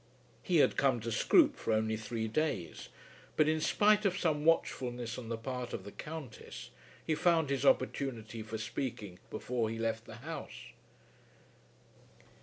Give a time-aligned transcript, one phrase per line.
[0.41, 2.89] He had come to Scroope for only three days,
[3.35, 6.71] but, in spite of some watchfulness on the part of the Countess,
[7.05, 10.71] he found his opportunity for speaking before he left the house.